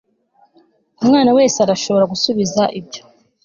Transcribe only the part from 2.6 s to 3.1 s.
ibyo